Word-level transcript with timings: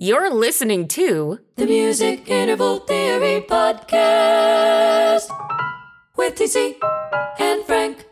You're 0.00 0.32
listening 0.32 0.86
to 0.94 1.40
the 1.56 1.66
Music 1.66 2.28
Interval 2.28 2.78
Theory 2.78 3.40
Podcast 3.40 5.26
with 6.16 6.36
TC 6.36 6.76
and 7.40 7.64
Frank. 7.64 8.06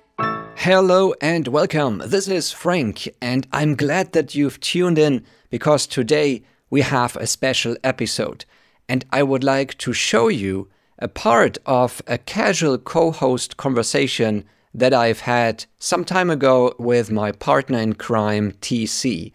Hello 0.57 1.15
and 1.21 1.47
welcome. 1.47 2.03
This 2.05 2.27
is 2.27 2.51
Frank, 2.51 3.09
and 3.23 3.47
I'm 3.53 3.77
glad 3.77 4.15
that 4.15 4.35
you've 4.35 4.59
tuned 4.59 4.99
in 4.99 5.25
because 5.49 5.87
today 5.87 6.43
we 6.71 6.81
have 6.81 7.15
a 7.15 7.27
special 7.29 7.77
episode. 7.85 8.45
And 8.89 9.05
I 9.13 9.23
would 9.23 9.45
like 9.45 9.79
to 9.79 9.93
show 9.93 10.27
you 10.27 10.69
a 10.99 11.07
part 11.07 11.57
of 11.67 12.03
a 12.09 12.19
casual 12.19 12.79
co 12.79 13.13
host 13.13 13.59
conversation 13.59 14.45
that 14.75 14.93
I've 14.93 15.21
had 15.21 15.67
some 15.79 16.05
time 16.05 16.31
ago 16.31 16.75
with 16.81 17.13
my 17.13 17.31
partner 17.31 17.79
in 17.79 17.93
crime, 17.93 18.55
TC. 18.61 19.33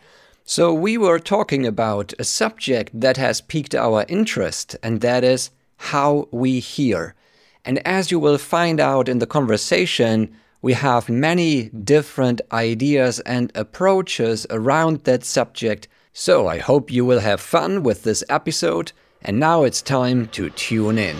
So, 0.54 0.73
we 0.73 0.97
were 0.97 1.18
talking 1.18 1.65
about 1.65 2.11
a 2.20 2.25
subject 2.25 2.91
that 2.99 3.15
has 3.15 3.39
piqued 3.39 3.73
our 3.73 4.04
interest, 4.09 4.76
and 4.84 4.99
that 4.99 5.23
is 5.23 5.49
how 5.77 6.27
we 6.30 6.59
hear. 6.59 7.16
And 7.63 7.80
as 7.88 8.12
you 8.12 8.20
will 8.20 8.38
find 8.38 8.81
out 8.81 9.07
in 9.07 9.20
the 9.20 9.26
conversation, 9.26 10.35
we 10.62 10.73
have 10.73 11.07
many 11.07 11.70
different 11.70 12.41
ideas 12.52 13.21
and 13.21 13.49
approaches 13.55 14.45
around 14.49 15.05
that 15.05 15.23
subject. 15.23 15.88
So, 16.12 16.48
I 16.48 16.57
hope 16.57 16.91
you 16.91 17.05
will 17.05 17.21
have 17.21 17.40
fun 17.40 17.81
with 17.81 18.04
this 18.04 18.21
episode. 18.27 18.91
And 19.21 19.40
now 19.40 19.63
it's 19.63 19.81
time 19.81 20.27
to 20.34 20.49
tune 20.49 20.98
in. 20.98 21.15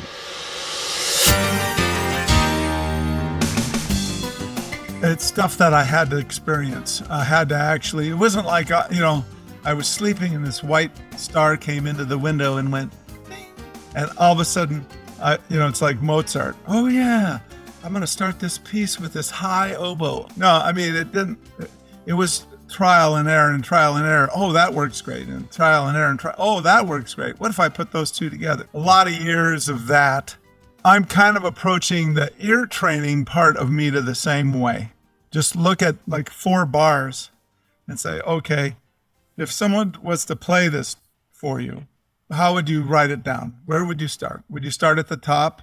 It's 5.04 5.26
stuff 5.26 5.58
that 5.58 5.74
I 5.74 5.84
had 5.84 6.12
to 6.12 6.18
experience. 6.18 7.02
I 7.10 7.24
had 7.24 7.50
to 7.50 7.56
actually, 7.56 8.10
it 8.10 8.14
wasn't 8.14 8.46
like, 8.46 8.70
uh, 8.70 8.86
you 8.92 9.00
know, 9.00 9.26
I 9.64 9.74
was 9.74 9.88
sleeping 9.88 10.36
and 10.36 10.46
this 10.46 10.62
white 10.62 10.92
star 11.18 11.58
came 11.58 11.88
into 11.88 12.06
the 12.06 12.20
window 12.20 12.58
and 12.58 12.72
went, 12.72 12.94
and 13.96 14.12
all 14.20 14.32
of 14.32 14.40
a 14.40 14.46
sudden, 14.46 14.86
I, 15.20 15.40
you 15.50 15.58
know, 15.58 15.68
it's 15.68 15.82
like 15.82 16.04
Mozart. 16.04 16.56
Oh, 16.68 16.88
yeah, 16.88 17.40
I'm 17.84 17.92
going 17.94 18.02
to 18.02 18.08
start 18.08 18.40
this 18.40 18.60
piece 18.60 19.00
with 19.00 19.12
this 19.12 19.32
high 19.32 19.74
oboe. 19.74 20.28
No, 20.38 20.50
I 20.50 20.72
mean, 20.72 20.96
it 20.96 21.12
didn't, 21.12 21.40
it 22.06 22.14
was 22.14 22.46
trial 22.70 23.16
and 23.16 23.28
error 23.28 23.52
and 23.52 23.64
trial 23.64 23.96
and 23.96 24.06
error. 24.06 24.30
Oh, 24.36 24.54
that 24.54 24.72
works 24.72 25.02
great. 25.02 25.28
And 25.28 25.52
trial 25.52 25.88
and 25.88 25.98
error 25.98 26.12
and 26.12 26.20
trial. 26.20 26.36
Oh, 26.38 26.62
that 26.62 26.86
works 26.86 27.16
great. 27.16 27.40
What 27.40 27.50
if 27.50 27.60
I 27.60 27.70
put 27.70 27.92
those 27.92 28.12
two 28.12 28.30
together? 28.30 28.68
A 28.76 28.80
lot 28.80 29.08
of 29.08 29.14
years 29.14 29.68
of 29.68 29.88
that 29.88 30.36
I'm 30.84 31.06
kind 31.06 31.38
of 31.38 31.44
approaching 31.44 32.16
the 32.16 32.32
ear 32.40 32.66
training 32.66 33.26
part 33.26 33.56
of 33.56 33.70
meter 33.70 34.02
the 34.02 34.16
same 34.16 34.60
way. 34.60 34.94
Just 35.30 35.56
look 35.56 35.82
at 35.84 35.98
like 36.08 36.30
four 36.32 36.66
bars 36.66 37.30
and 37.88 38.00
say, 38.00 38.20
okay, 38.22 38.78
if 39.38 39.52
someone 39.52 39.96
was 40.02 40.26
to 40.26 40.36
play 40.36 40.70
this 40.70 40.96
for 41.32 41.62
you, 41.62 41.86
how 42.32 42.56
would 42.56 42.68
you 42.68 42.82
write 42.82 43.12
it 43.12 43.22
down? 43.22 43.58
Where 43.66 43.86
would 43.86 44.02
you 44.02 44.08
start? 44.08 44.44
Would 44.50 44.64
you 44.64 44.72
start 44.72 44.98
at 44.98 45.08
the 45.08 45.18
top 45.18 45.62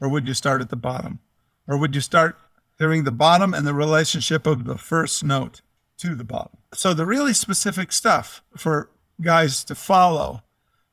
or 0.00 0.08
would 0.08 0.28
you 0.28 0.34
start 0.34 0.60
at 0.60 0.68
the 0.68 0.76
bottom? 0.76 1.18
Or 1.66 1.76
would 1.76 1.96
you 1.96 2.00
start 2.00 2.38
hearing 2.78 3.02
the 3.02 3.10
bottom 3.10 3.54
and 3.54 3.66
the 3.66 3.74
relationship 3.74 4.46
of 4.46 4.64
the 4.64 4.78
first 4.78 5.24
note 5.24 5.60
to 5.98 6.14
the 6.14 6.24
bottom? 6.24 6.58
So, 6.72 6.94
the 6.94 7.06
really 7.06 7.32
specific 7.32 7.92
stuff 7.92 8.42
for 8.56 8.90
guys 9.20 9.64
to 9.64 9.74
follow 9.74 10.42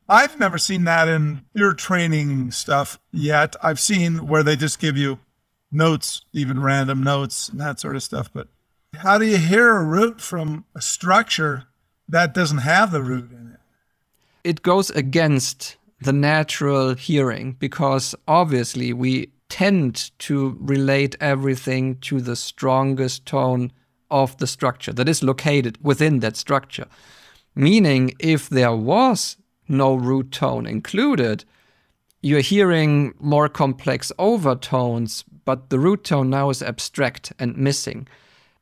I've 0.09 0.39
never 0.39 0.57
seen 0.57 0.85
that 0.85 1.07
in 1.07 1.45
ear 1.55 1.73
training 1.73 2.49
stuff 2.49 2.99
yet. 3.11 3.55
I've 3.61 3.79
seen 3.79 4.27
where 4.27 4.41
they 4.41 4.55
just 4.55 4.79
give 4.79 4.97
you 4.97 5.19
notes, 5.71 6.25
even 6.33 6.61
random 6.61 7.03
notes 7.03 7.47
and 7.47 7.59
that 7.59 7.79
sort 7.79 7.95
of 7.95 8.01
stuff. 8.01 8.31
But 8.33 8.47
how 8.95 9.19
do 9.19 9.25
you 9.25 9.37
hear 9.37 9.77
a 9.77 9.83
root 9.83 10.19
from 10.19 10.65
a 10.75 10.81
structure 10.81 11.65
that 12.07 12.33
doesn't 12.33 12.59
have 12.59 12.91
the 12.91 13.03
root 13.03 13.31
in 13.31 13.51
it? 13.53 13.59
It 14.43 14.63
goes 14.63 14.89
against 14.89 15.77
the 16.01 16.13
natural 16.13 16.95
hearing 16.95 17.51
because 17.59 18.15
obviously 18.27 18.93
we 18.93 19.29
tend 19.47 20.17
to 20.19 20.57
relate 20.59 21.15
everything 21.19 21.97
to 21.97 22.19
the 22.19 22.35
strongest 22.35 23.27
tone 23.27 23.71
of 24.09 24.35
the 24.37 24.47
structure 24.47 24.93
that 24.93 25.07
is 25.07 25.21
located 25.21 25.77
within 25.83 26.19
that 26.21 26.35
structure. 26.35 26.87
Meaning, 27.53 28.13
if 28.19 28.49
there 28.49 28.75
was 28.75 29.37
no 29.69 29.95
root 29.95 30.31
tone 30.31 30.65
included, 30.65 31.45
you're 32.21 32.41
hearing 32.41 33.13
more 33.19 33.47
complex 33.47 34.11
overtones, 34.19 35.23
but 35.45 35.69
the 35.69 35.79
root 35.79 36.03
tone 36.03 36.29
now 36.29 36.49
is 36.49 36.61
abstract 36.61 37.31
and 37.39 37.57
missing. 37.57 38.07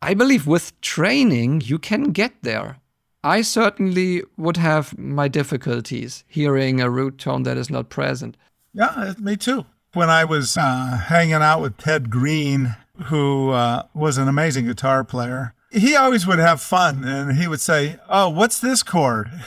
I 0.02 0.14
believe 0.14 0.46
with 0.46 0.80
training, 0.82 1.62
you 1.66 1.80
can 1.80 2.12
get 2.12 2.34
there. 2.44 2.78
I 3.24 3.42
certainly 3.42 4.24
would 4.38 4.58
have 4.58 4.98
my 4.98 5.28
difficulties 5.28 6.24
hearing 6.28 6.80
a 6.80 6.90
root 6.90 7.18
tone 7.18 7.44
that 7.44 7.58
is 7.58 7.70
not 7.70 7.90
present. 7.90 8.38
Yeah, 8.74 9.14
me 9.20 9.36
too. 9.36 9.66
When 9.94 10.10
I 10.10 10.24
was 10.24 10.56
uh, 10.56 11.02
hanging 11.08 11.34
out 11.34 11.62
with 11.62 11.78
Ted 11.78 12.12
Greene, 12.12 12.76
who 13.06 13.50
uh, 13.50 13.84
was 13.94 14.20
an 14.20 14.28
amazing 14.28 14.66
guitar 14.66 15.04
player, 15.04 15.56
he 15.72 15.96
always 15.96 16.28
would 16.28 16.40
have 16.40 16.62
fun 16.62 17.04
and 17.04 17.38
he 17.38 17.48
would 17.48 17.60
say, 17.60 17.98
Oh, 18.08 18.30
what's 18.30 18.60
this 18.60 18.84
chord? 18.84 19.32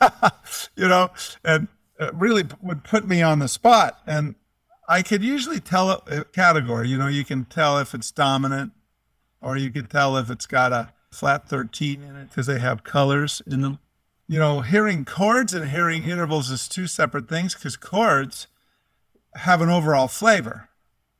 you 0.76 0.88
know, 0.88 1.10
and 1.44 1.68
it 1.98 2.14
really 2.14 2.44
would 2.62 2.84
put 2.84 3.06
me 3.06 3.22
on 3.22 3.38
the 3.38 3.48
spot. 3.48 4.00
And 4.06 4.34
I 4.88 5.02
could 5.02 5.22
usually 5.22 5.60
tell 5.60 5.90
a 5.90 6.24
category. 6.24 6.88
You 6.88 6.98
know, 6.98 7.06
you 7.06 7.24
can 7.24 7.44
tell 7.44 7.78
if 7.78 7.94
it's 7.94 8.10
dominant, 8.10 8.72
or 9.40 9.56
you 9.56 9.70
can 9.70 9.86
tell 9.86 10.16
if 10.16 10.30
it's 10.30 10.46
got 10.46 10.72
a 10.72 10.92
flat 11.10 11.48
13 11.48 12.02
in 12.02 12.16
it 12.16 12.28
because 12.28 12.46
they 12.46 12.58
have 12.58 12.84
colors 12.84 13.42
in 13.46 13.62
them. 13.62 13.78
You 14.26 14.38
know, 14.38 14.60
hearing 14.60 15.04
chords 15.04 15.52
and 15.52 15.70
hearing 15.70 16.04
intervals 16.04 16.50
is 16.50 16.66
two 16.66 16.86
separate 16.86 17.28
things 17.28 17.54
because 17.54 17.76
chords 17.76 18.46
have 19.34 19.60
an 19.60 19.68
overall 19.68 20.08
flavor. 20.08 20.68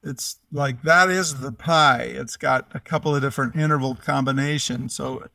It's 0.02 0.36
like 0.52 0.82
that 0.82 1.10
is 1.10 1.40
the 1.40 1.52
pie. 1.52 2.02
It's 2.02 2.36
got 2.36 2.70
a 2.74 2.80
couple 2.80 3.14
of 3.14 3.22
different 3.22 3.56
interval 3.56 3.94
combinations. 3.94 4.94
So 4.94 5.28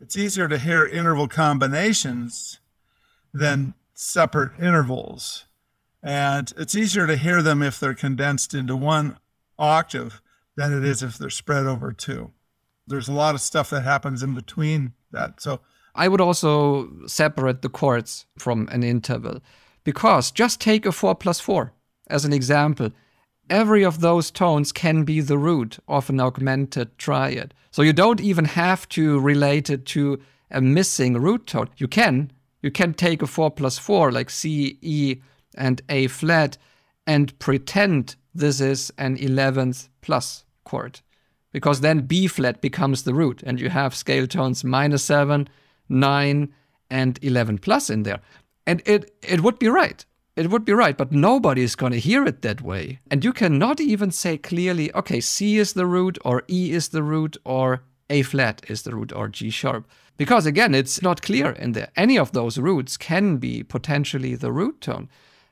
it's 0.00 0.16
easier 0.16 0.48
to 0.48 0.58
hear 0.58 0.86
interval 0.86 1.28
combinations 1.28 2.60
than 3.34 3.74
separate 3.92 4.52
intervals. 4.58 5.44
And 6.02 6.52
it's 6.56 6.74
easier 6.74 7.06
to 7.06 7.16
hear 7.16 7.42
them 7.42 7.62
if 7.62 7.78
they're 7.78 7.94
condensed 7.94 8.54
into 8.54 8.76
one 8.76 9.18
octave 9.58 10.22
than 10.56 10.72
it 10.72 10.84
is 10.84 11.02
if 11.02 11.18
they're 11.18 11.30
spread 11.30 11.66
over 11.66 11.92
two. 11.92 12.30
There's 12.86 13.08
a 13.08 13.12
lot 13.12 13.34
of 13.34 13.40
stuff 13.40 13.70
that 13.70 13.82
happens 13.82 14.22
in 14.22 14.34
between 14.34 14.92
that. 15.10 15.40
So 15.40 15.60
I 15.94 16.08
would 16.08 16.20
also 16.20 16.90
separate 17.06 17.62
the 17.62 17.68
chords 17.68 18.26
from 18.38 18.68
an 18.70 18.82
interval 18.82 19.40
because 19.82 20.30
just 20.30 20.60
take 20.60 20.86
a 20.86 20.92
4 20.92 21.14
plus 21.14 21.40
4 21.40 21.72
as 22.08 22.24
an 22.24 22.32
example. 22.32 22.90
Every 23.50 23.84
of 23.84 24.00
those 24.00 24.30
tones 24.30 24.72
can 24.72 25.04
be 25.04 25.20
the 25.20 25.38
root 25.38 25.78
of 25.88 26.08
an 26.08 26.20
augmented 26.20 26.96
triad. 26.98 27.54
So 27.70 27.82
you 27.82 27.92
don't 27.92 28.20
even 28.20 28.44
have 28.44 28.88
to 28.90 29.18
relate 29.20 29.70
it 29.70 29.84
to 29.86 30.20
a 30.50 30.60
missing 30.60 31.14
root 31.14 31.46
tone. 31.46 31.68
You 31.76 31.88
can, 31.88 32.30
you 32.64 32.70
can 32.70 32.94
take 32.94 33.20
a 33.20 33.26
4 33.26 33.50
plus 33.50 33.76
4 33.76 34.10
like 34.10 34.30
C, 34.30 34.78
E, 34.80 35.16
and 35.54 35.82
A 35.90 36.06
flat 36.06 36.56
and 37.06 37.38
pretend 37.38 38.16
this 38.34 38.58
is 38.58 38.90
an 38.96 39.18
11th 39.18 39.90
plus 40.00 40.46
chord. 40.64 41.02
Because 41.52 41.82
then 41.82 42.06
B 42.06 42.26
flat 42.26 42.62
becomes 42.62 43.02
the 43.02 43.12
root 43.12 43.42
and 43.44 43.60
you 43.60 43.68
have 43.68 43.94
scale 43.94 44.26
tones 44.26 44.64
minus 44.64 45.04
7, 45.04 45.46
9, 45.90 46.54
and 46.88 47.18
11 47.20 47.58
plus 47.58 47.90
in 47.90 48.02
there. 48.04 48.20
And 48.66 48.82
it, 48.86 49.14
it 49.22 49.42
would 49.42 49.58
be 49.58 49.68
right. 49.68 50.02
It 50.34 50.48
would 50.48 50.64
be 50.64 50.72
right, 50.72 50.96
but 50.96 51.12
nobody 51.12 51.60
is 51.60 51.76
going 51.76 51.92
to 51.92 52.00
hear 52.00 52.24
it 52.24 52.40
that 52.40 52.62
way. 52.62 52.98
And 53.10 53.22
you 53.22 53.34
cannot 53.34 53.78
even 53.78 54.10
say 54.10 54.38
clearly, 54.38 54.90
okay, 54.94 55.20
C 55.20 55.58
is 55.58 55.74
the 55.74 55.86
root, 55.86 56.16
or 56.24 56.44
E 56.48 56.72
is 56.72 56.88
the 56.88 57.02
root, 57.02 57.36
or 57.44 57.82
A 58.10 58.22
flat 58.22 58.64
is 58.68 58.82
the 58.82 58.94
root, 58.94 59.12
or 59.12 59.28
G 59.28 59.50
sharp. 59.50 59.88
Because 60.16 60.46
again, 60.46 60.74
it's 60.74 61.02
not 61.02 61.22
clear 61.22 61.52
there. 61.52 61.90
Any 61.96 62.18
of 62.18 62.32
those 62.32 62.58
roots 62.58 62.96
can 62.96 63.38
be 63.38 63.62
potentially 63.62 64.34
the 64.36 64.52
root 64.52 64.80
tone. 64.80 65.08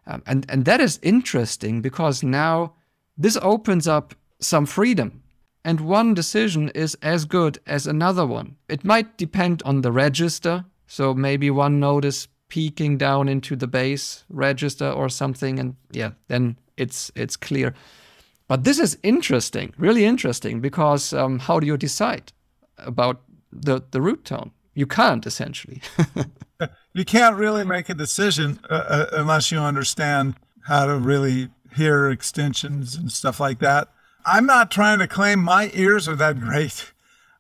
Um, 0.07 0.23
and, 0.27 0.47
and 0.49 0.65
that 0.65 0.81
is 0.81 1.01
interesting 1.03 1.81
because 1.81 2.23
now 2.23 2.75
this 3.17 3.39
opens 3.43 3.89
up 3.89 4.15
some 4.41 4.67
freedom. 4.67 5.23
And 5.65 5.81
one 5.81 6.15
decision 6.15 6.71
is 6.71 6.97
as 7.03 7.25
good 7.25 7.59
as 7.67 7.87
another 7.87 8.27
one. 8.27 8.57
It 8.69 8.85
might 8.85 9.17
depend 9.17 9.63
on 9.65 9.83
the 9.83 9.93
register. 9.93 10.65
So 10.87 11.15
maybe 11.15 11.51
one 11.51 11.81
note 11.81 12.05
is 12.05 12.29
peeking 12.49 12.99
down 12.99 13.29
into 13.29 13.57
the 13.57 13.69
bass 13.69 14.25
register 14.29 14.91
or 14.91 15.09
something. 15.09 15.59
And 15.59 15.77
yeah, 15.91 16.13
then 16.29 16.57
it's, 16.77 17.11
it's 17.15 17.37
clear. 17.37 17.75
But 18.49 18.65
this 18.65 18.79
is 18.79 18.99
interesting, 19.03 19.73
really 19.79 20.05
interesting, 20.05 20.61
because 20.61 21.13
um, 21.13 21.39
how 21.39 21.59
do 21.59 21.67
you 21.67 21.77
decide 21.77 22.33
about 22.79 23.23
the, 23.53 23.83
the 23.91 24.01
root 24.01 24.25
tone. 24.25 24.53
You 24.75 24.87
can't 24.87 25.27
essentially. 25.27 25.83
you 26.95 27.05
can't 27.05 27.37
really 27.37 27.65
make 27.65 27.89
a 27.89 27.95
decision 27.95 28.61
uh, 28.71 28.75
uh, 28.75 29.07
unless 29.13 29.53
you 29.53 29.59
understand 29.59 30.37
how 30.67 30.87
to 30.87 30.97
really 30.97 31.51
hear 31.75 32.11
extensions 32.11 32.95
and 32.95 33.11
stuff 33.11 33.41
like 33.41 33.59
that. 33.59 33.89
I'm 34.25 34.47
not 34.47 34.71
trying 34.71 35.01
to 35.01 35.09
claim 35.09 35.41
my 35.41 35.71
ears 35.75 36.09
are 36.09 36.17
that 36.17 36.41
great. 36.41 36.93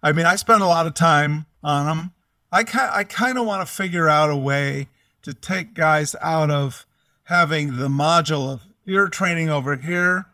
I 0.02 0.12
mean, 0.12 0.26
I 0.26 0.37
spend 0.37 0.62
a 0.62 0.67
lot 0.67 0.87
of 0.87 0.94
time 0.94 1.46
on 1.62 1.87
them. 1.87 2.12
I, 2.50 2.64
I 2.93 3.05
kind 3.05 3.38
of 3.38 3.46
want 3.46 3.67
to 3.67 3.73
figure 3.73 4.08
out 4.08 4.31
a 4.31 4.37
way 4.37 4.88
to 5.23 5.32
take 5.32 5.75
guys 5.75 6.17
out 6.20 6.50
of 6.50 6.87
having 7.25 7.76
the 7.76 7.88
module 7.88 8.52
of 8.52 8.62
ear 8.87 9.08
training 9.08 9.49
over 9.49 9.76
here 9.76 10.26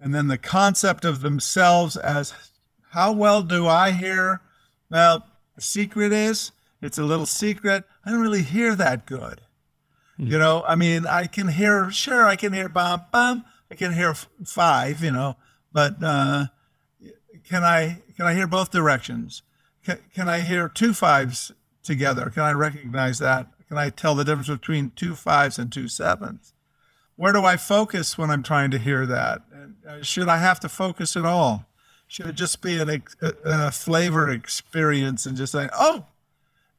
and 0.00 0.14
then 0.14 0.26
the 0.26 0.38
concept 0.38 1.04
of 1.04 1.20
themselves 1.20 1.96
as 1.96 2.34
how 2.96 3.12
well 3.12 3.42
do 3.42 3.68
I 3.68 3.90
hear? 3.90 4.40
Well, 4.90 5.26
the 5.54 5.60
secret 5.60 6.12
is 6.14 6.52
it's 6.80 6.96
a 6.96 7.04
little 7.04 7.26
secret. 7.26 7.84
I 8.04 8.10
don't 8.10 8.22
really 8.22 8.42
hear 8.42 8.74
that 8.74 9.04
good. 9.04 9.42
You 10.16 10.38
know, 10.38 10.64
I 10.66 10.76
mean, 10.76 11.06
I 11.06 11.26
can 11.26 11.48
hear, 11.48 11.90
sure, 11.90 12.24
I 12.26 12.36
can 12.36 12.54
hear 12.54 12.70
bum, 12.70 13.02
bum, 13.12 13.44
I 13.70 13.74
can 13.74 13.92
hear 13.92 14.10
f- 14.10 14.28
five, 14.46 15.04
you 15.04 15.10
know, 15.10 15.36
but 15.74 16.02
uh, 16.02 16.46
can 17.44 17.64
I 17.64 18.02
can 18.16 18.24
I 18.24 18.32
hear 18.32 18.46
both 18.46 18.70
directions? 18.70 19.42
Can, 19.84 19.98
can 20.14 20.26
I 20.26 20.40
hear 20.40 20.66
two 20.70 20.94
fives 20.94 21.52
together? 21.82 22.30
Can 22.30 22.44
I 22.44 22.52
recognize 22.52 23.18
that? 23.18 23.48
Can 23.68 23.76
I 23.76 23.90
tell 23.90 24.14
the 24.14 24.24
difference 24.24 24.48
between 24.48 24.92
two 24.96 25.14
fives 25.14 25.58
and 25.58 25.70
two 25.70 25.88
sevens? 25.88 26.54
Where 27.16 27.34
do 27.34 27.44
I 27.44 27.58
focus 27.58 28.16
when 28.16 28.30
I'm 28.30 28.42
trying 28.42 28.70
to 28.70 28.78
hear 28.78 29.04
that? 29.04 29.42
And, 29.52 29.74
uh, 29.86 30.02
should 30.02 30.30
I 30.30 30.38
have 30.38 30.60
to 30.60 30.68
focus 30.70 31.14
at 31.14 31.26
all? 31.26 31.66
Should 32.08 32.26
it 32.26 32.34
just 32.34 32.62
be 32.62 32.78
an, 32.78 33.02
a, 33.20 33.32
a 33.44 33.70
flavor 33.70 34.30
experience 34.30 35.26
and 35.26 35.36
just 35.36 35.52
say, 35.52 35.68
oh, 35.72 36.06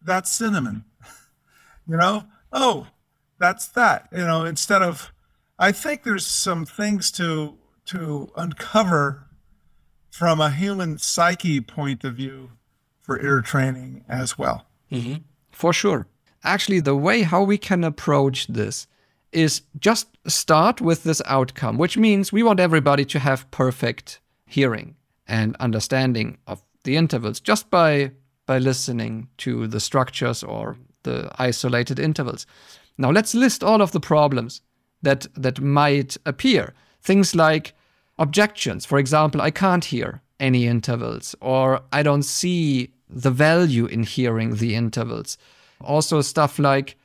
that's 0.01 0.31
cinnamon? 0.31 0.85
you 1.87 1.97
know, 1.97 2.23
oh, 2.51 2.87
that's 3.39 3.67
that. 3.69 4.07
You 4.11 4.25
know, 4.25 4.45
instead 4.45 4.81
of, 4.81 5.11
I 5.59 5.71
think 5.71 6.03
there's 6.03 6.25
some 6.25 6.65
things 6.65 7.11
to 7.11 7.57
to 7.87 8.29
uncover 8.35 9.27
from 10.11 10.41
a 10.41 10.49
human 10.49 10.97
psyche 10.97 11.61
point 11.61 12.03
of 12.03 12.15
view 12.15 12.51
for 12.99 13.21
ear 13.21 13.41
training 13.41 14.03
as 14.09 14.37
well. 14.37 14.65
Mm-hmm. 14.91 15.21
For 15.51 15.71
sure. 15.71 16.07
Actually, 16.43 16.81
the 16.81 16.95
way 16.95 17.21
how 17.21 17.43
we 17.43 17.57
can 17.57 17.83
approach 17.83 18.47
this 18.47 18.87
is 19.31 19.61
just 19.79 20.07
start 20.27 20.81
with 20.81 21.03
this 21.03 21.21
outcome, 21.25 21.77
which 21.77 21.97
means 21.97 22.33
we 22.33 22.43
want 22.43 22.59
everybody 22.59 23.05
to 23.05 23.19
have 23.19 23.49
perfect 23.51 24.19
hearing 24.45 24.96
and 25.27 25.55
understanding 25.59 26.37
of 26.47 26.63
the 26.83 26.95
intervals 26.95 27.39
just 27.39 27.69
by 27.69 28.11
by 28.45 28.57
listening 28.57 29.27
to 29.37 29.67
the 29.67 29.79
structures 29.79 30.41
or 30.41 30.77
the 31.03 31.29
isolated 31.37 31.99
intervals. 31.99 32.45
Now 32.97 33.11
let's 33.11 33.35
list 33.35 33.63
all 33.63 33.81
of 33.81 33.91
the 33.91 33.99
problems 33.99 34.61
that 35.01 35.27
that 35.35 35.59
might 35.59 36.17
appear. 36.25 36.73
Things 37.01 37.35
like 37.35 37.73
objections. 38.17 38.85
For 38.85 38.97
example, 38.97 39.41
I 39.41 39.51
can't 39.51 39.85
hear 39.85 40.21
any 40.39 40.65
intervals 40.67 41.35
or 41.41 41.81
I 41.91 42.03
don't 42.03 42.23
see 42.23 42.93
the 43.09 43.31
value 43.31 43.85
in 43.85 44.03
hearing 44.03 44.55
the 44.55 44.75
intervals. 44.75 45.37
Also 45.81 46.21
stuff 46.21 46.59
like 46.59 46.97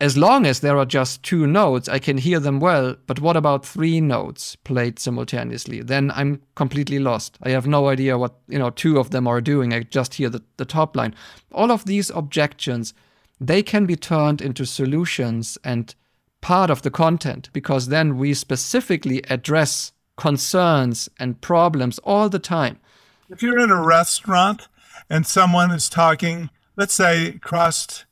as 0.00 0.16
long 0.16 0.46
as 0.46 0.60
there 0.60 0.78
are 0.78 0.86
just 0.86 1.22
two 1.22 1.46
notes, 1.46 1.88
I 1.88 1.98
can 1.98 2.16
hear 2.16 2.40
them 2.40 2.58
well. 2.58 2.96
But 3.06 3.20
what 3.20 3.36
about 3.36 3.66
three 3.66 4.00
notes 4.00 4.56
played 4.56 4.98
simultaneously? 4.98 5.82
Then 5.82 6.10
I'm 6.12 6.40
completely 6.54 6.98
lost. 6.98 7.36
I 7.42 7.50
have 7.50 7.66
no 7.66 7.88
idea 7.88 8.16
what 8.16 8.36
you 8.48 8.58
know 8.58 8.70
two 8.70 8.98
of 8.98 9.10
them 9.10 9.28
are 9.28 9.42
doing. 9.42 9.74
I 9.74 9.80
just 9.82 10.14
hear 10.14 10.30
the, 10.30 10.42
the 10.56 10.64
top 10.64 10.96
line. 10.96 11.14
All 11.52 11.70
of 11.70 11.84
these 11.84 12.08
objections, 12.10 12.94
they 13.38 13.62
can 13.62 13.84
be 13.84 13.94
turned 13.94 14.40
into 14.40 14.64
solutions 14.64 15.58
and 15.62 15.94
part 16.40 16.70
of 16.70 16.80
the 16.80 16.90
content 16.90 17.50
because 17.52 17.88
then 17.88 18.16
we 18.16 18.32
specifically 18.32 19.22
address 19.28 19.92
concerns 20.16 21.10
and 21.18 21.40
problems 21.42 21.98
all 22.00 22.30
the 22.30 22.38
time. 22.38 22.78
If 23.28 23.42
you're 23.42 23.58
in 23.58 23.70
a 23.70 23.82
restaurant 23.82 24.68
and 25.10 25.26
someone 25.26 25.70
is 25.70 25.90
talking, 25.90 26.48
let's 26.76 26.94
say 26.94 27.28
across 27.28 28.06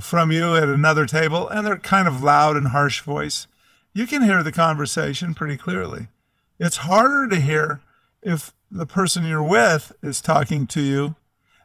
from 0.00 0.32
you 0.32 0.56
at 0.56 0.68
another 0.68 1.06
table, 1.06 1.48
and 1.48 1.66
they're 1.66 1.78
kind 1.78 2.08
of 2.08 2.22
loud 2.22 2.56
and 2.56 2.68
harsh 2.68 3.00
voice, 3.00 3.46
you 3.92 4.06
can 4.06 4.22
hear 4.22 4.42
the 4.42 4.52
conversation 4.52 5.34
pretty 5.34 5.56
clearly. 5.56 6.08
It's 6.58 6.78
harder 6.78 7.28
to 7.28 7.40
hear 7.40 7.80
if 8.22 8.52
the 8.70 8.86
person 8.86 9.24
you're 9.24 9.42
with 9.42 9.92
is 10.02 10.20
talking 10.20 10.66
to 10.68 10.80
you, 10.80 11.14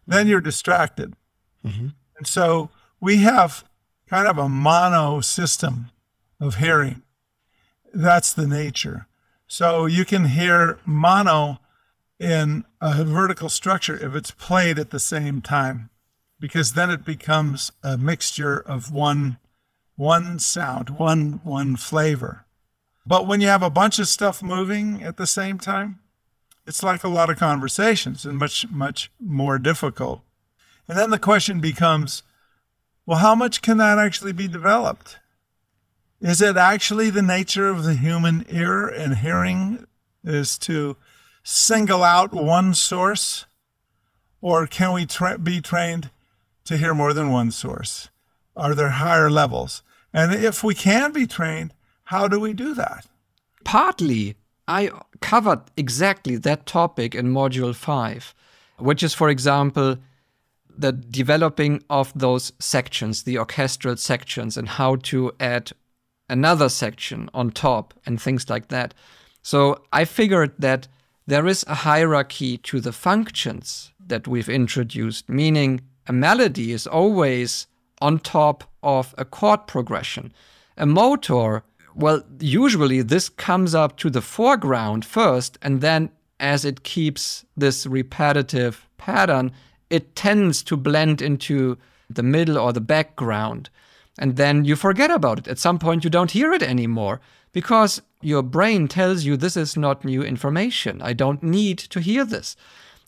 then 0.06 0.28
you're 0.28 0.42
distracted. 0.42 1.14
Mm-hmm. 1.66 1.88
And 2.18 2.28
so 2.28 2.70
we 3.00 3.18
have 3.18 3.64
kind 4.08 4.28
of 4.28 4.38
a 4.38 4.50
mono 4.50 5.22
system 5.22 5.90
of 6.40 6.56
hearing. 6.56 7.02
That's 7.94 8.34
the 8.34 8.48
nature. 8.48 9.08
So 9.48 9.86
you 9.86 10.06
can 10.06 10.26
hear 10.26 10.80
mono 10.86 11.60
in 12.20 12.66
a 12.82 13.04
vertical 13.04 13.50
structure 13.50 13.96
if 13.96 14.14
it's 14.14 14.32
played 14.32 14.78
at 14.78 14.92
the 14.92 15.00
same 15.00 15.42
time 15.42 15.90
because 16.40 16.74
then 16.74 16.90
it 16.90 17.06
becomes 17.06 17.72
a 17.84 17.98
mixture 17.98 18.58
of 18.58 18.92
one 18.92 19.38
one 19.96 20.40
sound 20.40 20.92
one 20.92 21.42
one 21.44 21.76
flavor. 21.76 22.46
But 23.06 23.28
when 23.28 23.42
you 23.42 23.48
have 23.48 23.64
a 23.64 23.70
bunch 23.70 24.00
of 24.00 24.08
stuff 24.08 24.42
moving 24.42 25.04
at 25.04 25.18
the 25.18 25.28
same 25.28 25.58
time 25.58 26.00
it's 26.70 26.84
like 26.84 27.04
a 27.04 27.10
lot 27.10 27.32
of 27.32 27.40
conversations 27.40 28.26
and 28.26 28.38
much 28.38 28.70
much 28.70 29.12
more 29.20 29.58
difficult. 29.58 30.22
And 30.88 30.96
then 30.96 31.10
the 31.10 31.18
question 31.18 31.60
becomes 31.60 32.22
well 33.08 33.18
how 33.18 33.34
much 33.34 33.64
can 33.64 33.78
that 33.78 33.98
actually 33.98 34.34
be 34.34 34.48
developed? 34.48 35.18
Is 36.22 36.44
it 36.44 36.58
actually 36.58 37.10
the 37.10 37.24
nature 37.24 37.70
of 37.70 37.84
the 37.84 37.96
human 37.96 38.46
ear 38.50 38.88
and 38.88 39.18
hearing 39.18 39.88
is 40.24 40.60
to 40.60 40.96
single 41.42 42.04
out 42.04 42.34
one 42.34 42.76
source? 42.76 43.46
Or 44.42 44.68
can 44.68 44.94
we 44.94 45.08
tra- 45.08 45.40
be 45.40 45.62
trained 45.62 46.12
to 46.66 46.78
hear 46.78 46.94
more 46.94 47.14
than 47.14 47.32
one 47.32 47.52
source? 47.52 48.10
Are 48.56 48.76
there 48.76 48.90
higher 48.90 49.30
levels? 49.30 49.84
And 50.14 50.34
if 50.34 50.64
we 50.64 50.76
can 50.76 51.12
be 51.12 51.28
trained, 51.28 51.74
how 52.06 52.28
do 52.28 52.40
we 52.40 52.54
do 52.54 52.74
that? 52.74 53.06
partly 53.70 54.36
I 54.68 54.90
covered 55.22 55.62
exactly 55.78 56.36
that 56.38 56.66
topic 56.66 57.14
in 57.14 57.28
module 57.28 57.76
5, 57.76 58.34
which 58.78 59.04
is, 59.04 59.14
for 59.14 59.30
example, 59.30 59.98
the 60.76 60.92
developing 60.92 61.84
of 61.88 62.12
those 62.16 62.52
sections, 62.60 63.24
the 63.24 63.38
orchestral 63.38 63.98
sections, 63.98 64.58
and 64.58 64.70
how 64.70 64.96
to 65.12 65.32
add 65.40 65.72
another 66.30 66.68
section 66.68 67.30
on 67.34 67.52
top 67.52 67.94
and 68.08 68.20
things 68.20 68.50
like 68.50 68.70
that. 68.70 68.96
So 69.44 69.84
I 69.94 70.06
figured 70.06 70.54
that 70.58 70.88
there 71.28 71.46
is 71.46 71.64
a 71.68 71.76
hierarchy 71.76 72.58
to 72.58 72.80
the 72.80 72.92
functions 72.92 73.92
that 74.08 74.28
we've 74.28 74.50
introduced, 74.50 75.30
meaning 75.30 75.82
a 76.10 76.14
melody 76.14 76.72
is 76.72 76.88
always 76.88 77.68
on 78.02 78.18
top 78.20 78.64
of 78.82 79.14
a 79.18 79.24
chord 79.24 79.68
progression. 79.68 80.34
A 80.76 80.86
motor, 80.86 81.64
well, 81.94 82.24
usually 82.40 83.04
this 83.04 83.30
comes 83.30 83.76
up 83.76 83.96
to 83.98 84.10
the 84.10 84.22
foreground 84.22 85.06
first, 85.06 85.60
and 85.62 85.82
then 85.82 86.10
as 86.40 86.66
it 86.66 86.84
keeps 86.84 87.46
this 87.56 87.86
repetitive 87.86 88.88
pattern, 88.98 89.52
it 89.92 90.16
tends 90.16 90.64
to 90.64 90.76
blend 90.76 91.22
into 91.22 91.78
the 92.10 92.24
middle 92.24 92.58
or 92.58 92.74
the 92.74 92.82
background. 92.82 93.70
And 94.18 94.36
then 94.36 94.66
you 94.66 94.76
forget 94.76 95.12
about 95.12 95.38
it. 95.38 95.48
At 95.48 95.60
some 95.60 95.78
point, 95.78 96.04
you 96.04 96.10
don't 96.10 96.32
hear 96.32 96.52
it 96.54 96.64
anymore 96.64 97.22
because 97.52 98.02
your 98.22 98.42
brain 98.42 98.88
tells 98.88 99.26
you 99.26 99.38
this 99.38 99.56
is 99.56 99.78
not 99.78 100.04
new 100.04 100.24
information. 100.24 101.02
I 101.04 101.14
don't 101.14 101.44
need 101.44 101.78
to 101.78 102.00
hear 102.00 102.26
this. 102.26 102.56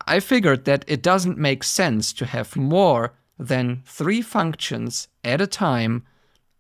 I 0.08 0.20
figured 0.20 0.66
that 0.66 0.86
it 0.88 1.02
doesn't 1.02 1.38
make 1.38 1.64
sense 1.64 2.14
to 2.14 2.26
have 2.26 2.56
more 2.56 3.14
than 3.38 3.82
three 3.86 4.22
functions 4.22 5.08
at 5.24 5.42
a 5.42 5.48
time 5.48 6.04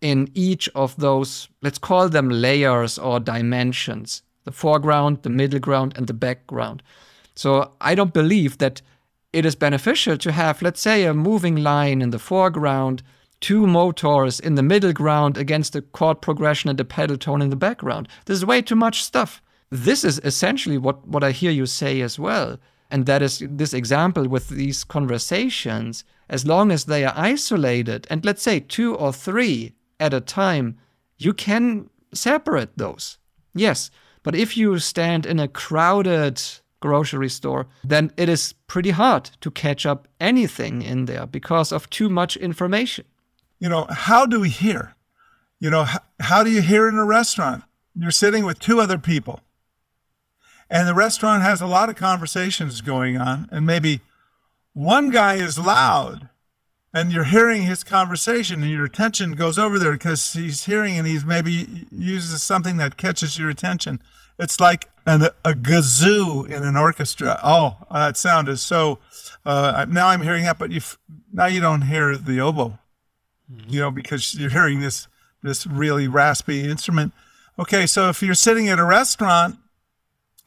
in 0.01 0.29
each 0.33 0.67
of 0.73 0.95
those, 0.97 1.47
let's 1.61 1.77
call 1.77 2.09
them 2.09 2.29
layers 2.29 2.97
or 2.97 3.19
dimensions 3.19 4.23
the 4.43 4.51
foreground, 4.51 5.21
the 5.21 5.29
middle 5.29 5.59
ground, 5.59 5.93
and 5.95 6.07
the 6.07 6.13
background. 6.13 6.81
So 7.35 7.73
I 7.79 7.93
don't 7.93 8.13
believe 8.13 8.57
that 8.57 8.81
it 9.31 9.45
is 9.45 9.55
beneficial 9.55 10.17
to 10.17 10.31
have, 10.31 10.63
let's 10.63 10.81
say, 10.81 11.05
a 11.05 11.13
moving 11.13 11.57
line 11.57 12.01
in 12.01 12.09
the 12.09 12.19
foreground, 12.19 13.03
two 13.39 13.67
motors 13.67 14.39
in 14.39 14.55
the 14.55 14.63
middle 14.63 14.93
ground 14.93 15.37
against 15.37 15.75
a 15.75 15.81
chord 15.81 16.21
progression 16.21 16.69
and 16.69 16.79
a 16.79 16.85
pedal 16.85 17.17
tone 17.17 17.41
in 17.41 17.49
the 17.49 17.55
background. 17.55 18.07
This 18.25 18.37
is 18.37 18.45
way 18.45 18.61
too 18.61 18.75
much 18.75 19.03
stuff. 19.03 19.41
This 19.69 20.03
is 20.03 20.19
essentially 20.23 20.77
what, 20.77 21.07
what 21.07 21.23
I 21.23 21.31
hear 21.31 21.51
you 21.51 21.65
say 21.65 22.01
as 22.01 22.19
well. 22.19 22.57
And 22.91 23.05
that 23.05 23.21
is 23.21 23.41
this 23.49 23.73
example 23.73 24.27
with 24.27 24.49
these 24.49 24.83
conversations, 24.83 26.03
as 26.29 26.45
long 26.45 26.71
as 26.71 26.85
they 26.85 27.05
are 27.05 27.13
isolated, 27.15 28.05
and 28.09 28.23
let's 28.25 28.43
say 28.43 28.59
two 28.59 28.95
or 28.95 29.13
three 29.13 29.73
at 29.99 30.13
a 30.13 30.21
time, 30.21 30.77
you 31.17 31.33
can 31.33 31.89
separate 32.13 32.77
those. 32.77 33.17
Yes, 33.53 33.91
but 34.23 34.35
if 34.35 34.57
you 34.57 34.77
stand 34.79 35.25
in 35.25 35.39
a 35.39 35.47
crowded 35.47 36.41
grocery 36.81 37.29
store, 37.29 37.67
then 37.83 38.11
it 38.17 38.27
is 38.27 38.53
pretty 38.67 38.91
hard 38.91 39.29
to 39.39 39.51
catch 39.51 39.85
up 39.85 40.07
anything 40.19 40.81
in 40.81 41.05
there 41.05 41.25
because 41.25 41.71
of 41.71 41.89
too 41.89 42.09
much 42.09 42.35
information. 42.37 43.05
You 43.59 43.69
know, 43.69 43.85
how 43.89 44.25
do 44.25 44.39
we 44.39 44.49
hear? 44.49 44.95
You 45.59 45.69
know, 45.69 45.85
how, 46.19 46.43
do 46.43 46.49
you 46.49 46.61
hear 46.61 46.89
in 46.89 46.95
a 46.95 47.05
restaurant? 47.05 47.63
You're 47.95 48.11
sitting 48.11 48.45
with 48.45 48.59
two 48.59 48.81
other 48.81 48.97
people, 48.97 49.41
and 50.71 50.87
the 50.87 50.95
restaurant 50.95 51.43
has 51.43 51.61
a 51.61 51.67
lot 51.67 51.89
of 51.89 51.95
conversations 51.95 52.81
going 52.81 53.17
on, 53.17 53.47
and 53.51 53.65
maybe 53.65 54.01
one 54.73 55.11
guy 55.11 55.35
is 55.35 55.59
loud 55.59 56.29
and 56.93 57.11
you're 57.11 57.25
hearing 57.25 57.63
his 57.63 57.83
conversation 57.83 58.61
and 58.61 58.71
your 58.71 58.85
attention 58.85 59.33
goes 59.33 59.57
over 59.57 59.79
there 59.79 59.93
because 59.93 60.33
he's 60.33 60.65
hearing 60.65 60.97
and 60.97 61.07
he's 61.07 61.25
maybe 61.25 61.85
uses 61.91 62.43
something 62.43 62.77
that 62.77 62.97
catches 62.97 63.37
your 63.37 63.49
attention. 63.49 64.01
It's 64.39 64.59
like 64.59 64.89
an, 65.05 65.23
a 65.45 65.53
kazoo 65.53 66.49
in 66.49 66.63
an 66.63 66.75
orchestra. 66.75 67.39
Oh, 67.43 67.77
that 67.91 68.17
sound 68.17 68.49
is 68.49 68.61
so. 68.61 68.99
Uh, 69.45 69.85
now 69.89 70.07
I'm 70.07 70.21
hearing 70.21 70.43
that, 70.43 70.57
but 70.57 70.71
you 70.71 70.81
now 71.31 71.45
you 71.45 71.61
don't 71.61 71.83
hear 71.83 72.17
the 72.17 72.39
oboe, 72.39 72.77
you 73.67 73.79
know, 73.79 73.91
because 73.91 74.33
you're 74.35 74.49
hearing 74.49 74.79
this 74.79 75.07
this 75.43 75.65
really 75.67 76.07
raspy 76.07 76.63
instrument. 76.69 77.13
Okay, 77.59 77.85
so 77.85 78.09
if 78.09 78.23
you're 78.23 78.35
sitting 78.35 78.69
at 78.69 78.79
a 78.79 78.85
restaurant 78.85 79.57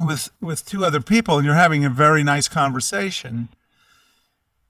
with 0.00 0.30
with 0.40 0.66
two 0.66 0.84
other 0.84 1.00
people 1.00 1.36
and 1.36 1.46
you're 1.46 1.54
having 1.54 1.84
a 1.84 1.90
very 1.90 2.24
nice 2.24 2.48
conversation, 2.48 3.48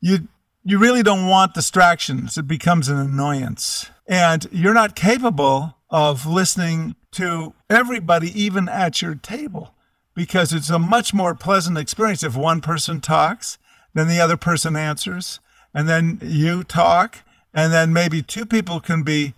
you 0.00 0.28
you 0.64 0.78
really 0.78 1.02
don't 1.02 1.26
want 1.26 1.54
distractions. 1.54 2.38
It 2.38 2.48
becomes 2.48 2.88
an 2.88 2.98
annoyance. 2.98 3.90
And 4.06 4.46
you're 4.50 4.74
not 4.74 4.96
capable 4.96 5.76
of 5.90 6.26
listening 6.26 6.96
to 7.12 7.54
everybody, 7.70 8.28
even 8.40 8.68
at 8.68 9.00
your 9.02 9.14
table, 9.14 9.74
because 10.14 10.52
it's 10.52 10.70
a 10.70 10.78
much 10.78 11.14
more 11.14 11.34
pleasant 11.34 11.78
experience 11.78 12.22
if 12.22 12.34
one 12.34 12.60
person 12.60 13.00
talks, 13.00 13.58
then 13.92 14.08
the 14.08 14.20
other 14.20 14.36
person 14.36 14.74
answers, 14.74 15.38
and 15.72 15.88
then 15.88 16.18
you 16.22 16.64
talk, 16.64 17.18
and 17.52 17.72
then 17.72 17.92
maybe 17.92 18.22
two 18.22 18.44
people 18.44 18.80
can 18.80 19.02
be 19.02 19.34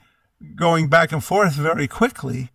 going 0.55 0.88
back 0.88 1.12
and 1.12 1.23
forth 1.23 1.55
very 1.55 1.87
quickly. 1.87 2.50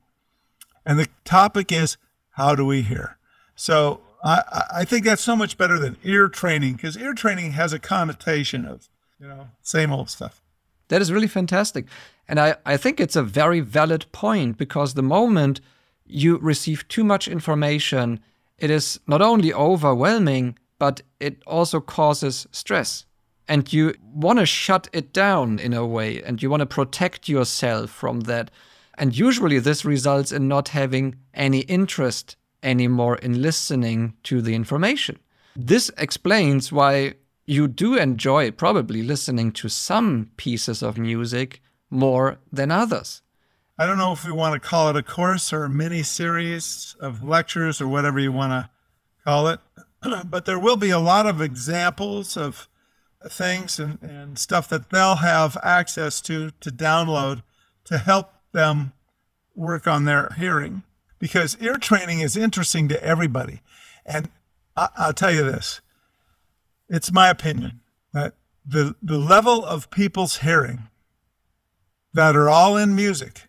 And 0.86 0.98
the 0.98 1.08
topic 1.24 1.72
is 1.72 1.98
how 2.32 2.56
do 2.56 2.66
we 2.66 2.82
hear? 2.82 3.18
So 3.56 4.02
I, 4.24 4.64
I 4.76 4.86
think 4.86 5.06
that's 5.06 5.22
so 5.22 5.36
much 5.36 5.58
better 5.58 5.80
than 5.80 5.98
ear 6.04 6.28
training 6.28 6.74
because 6.74 6.98
ear 6.98 7.14
training 7.14 7.52
has 7.52 7.74
a 7.74 7.80
connotation 7.80 8.66
of, 8.66 8.90
you 9.20 9.28
know, 9.28 9.50
same 9.62 9.92
old 9.92 10.10
stuff. 10.10 10.42
That 10.90 11.02
is 11.02 11.12
really 11.12 11.28
fantastic. 11.28 11.86
And 12.28 12.40
I, 12.40 12.56
I 12.66 12.78
think 12.78 13.00
it's 13.00 13.16
a 13.16 13.24
very 13.24 13.62
valid 13.62 14.06
point 14.12 14.58
because 14.58 14.94
the 14.94 15.02
moment 15.02 15.62
you 16.06 16.38
receive 16.38 16.88
too 16.88 17.04
much 17.04 17.28
information, 17.28 18.20
it 18.58 18.70
is 18.70 19.00
not 19.08 19.22
only 19.22 19.54
overwhelming, 19.54 20.58
but 20.78 21.02
it 21.20 21.42
also 21.48 21.80
causes 21.80 22.48
stress. 22.52 23.06
And 23.48 23.72
you 23.72 23.96
want 24.14 24.40
to 24.40 24.46
shut 24.46 24.90
it 24.94 25.14
down 25.14 25.60
in 25.60 25.74
a 25.74 25.86
way, 25.86 26.22
and 26.24 26.42
you 26.42 26.50
want 26.50 26.62
to 26.62 26.66
protect 26.66 27.28
yourself 27.28 27.90
from 27.90 28.22
that. 28.22 28.50
And 28.98 29.18
usually, 29.18 29.60
this 29.60 29.84
results 29.84 30.32
in 30.32 30.48
not 30.48 30.70
having 30.70 31.16
any 31.34 31.60
interest 31.62 32.36
anymore 32.64 33.18
in 33.18 33.42
listening 33.42 34.14
to 34.24 34.42
the 34.42 34.56
information. 34.56 35.20
This 35.56 35.92
explains 35.98 36.72
why 36.72 37.16
you 37.46 37.68
do 37.68 37.98
enjoy 37.98 38.52
probably 38.52 39.04
listening 39.04 39.52
to 39.54 39.70
some 39.70 40.32
pieces 40.38 40.82
of 40.82 40.98
music 40.98 41.62
more 41.90 42.38
than 42.52 42.72
others. 42.72 43.22
I 43.78 43.86
don't 43.86 43.98
know 43.98 44.14
if 44.14 44.26
we 44.26 44.32
want 44.32 44.54
to 44.54 44.68
call 44.68 44.90
it 44.90 44.96
a 44.96 45.04
course 45.04 45.52
or 45.52 45.64
a 45.64 45.70
mini 45.70 46.04
series 46.04 46.96
of 47.00 47.24
lectures 47.24 47.82
or 47.82 47.88
whatever 47.88 48.20
you 48.20 48.32
want 48.32 48.52
to 48.52 48.70
call 49.24 49.48
it, 49.48 49.60
but 50.26 50.46
there 50.46 50.60
will 50.60 50.78
be 50.78 50.92
a 50.92 51.00
lot 51.00 51.26
of 51.26 51.42
examples 51.42 52.38
of 52.38 52.68
things 53.28 53.80
and, 53.80 54.02
and 54.02 54.40
stuff 54.40 54.70
that 54.70 54.90
they'll 54.90 55.18
have 55.18 55.58
access 55.64 56.22
to 56.22 56.52
to 56.60 56.72
download 56.72 57.44
to 57.86 57.98
help 57.98 58.34
them 58.52 58.94
work 59.56 59.88
on 59.88 60.06
their 60.06 60.34
hearing 60.38 60.84
because 61.22 61.56
ear 61.62 61.78
training 61.78 62.20
is 62.20 62.36
interesting 62.36 62.90
to 62.90 63.02
everybody. 63.02 63.62
And 64.06 64.30
I, 64.76 64.90
will 65.06 65.14
tell 65.14 65.32
you 65.32 65.44
this 65.44 65.80
it's 66.90 67.14
my 67.14 67.30
opinion 67.30 67.80
that 68.12 68.34
the, 68.66 68.96
the 69.02 69.20
level 69.20 69.64
of 69.64 69.92
people's 69.92 70.40
hearing 70.40 70.90
that 72.14 72.36
are 72.36 72.50
all 72.50 72.76
in 72.76 72.96
music, 72.96 73.44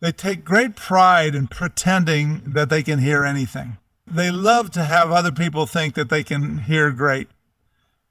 they 0.00 0.10
take 0.10 0.44
great 0.44 0.74
pride 0.74 1.34
in 1.34 1.46
pretending 1.46 2.42
that 2.46 2.70
they 2.70 2.82
can 2.82 2.98
hear 2.98 3.24
anything. 3.24 3.76
They 4.06 4.30
love 4.30 4.70
to 4.72 4.84
have 4.84 5.12
other 5.12 5.32
people 5.32 5.66
think 5.66 5.94
that 5.94 6.08
they 6.08 6.24
can 6.24 6.58
hear 6.58 6.90
great. 6.90 7.28